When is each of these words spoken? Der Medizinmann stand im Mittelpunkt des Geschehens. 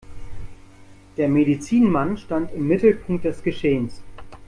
Der 1.17 1.29
Medizinmann 1.29 2.17
stand 2.17 2.51
im 2.53 2.67
Mittelpunkt 2.67 3.23
des 3.23 3.43
Geschehens. 3.43 4.01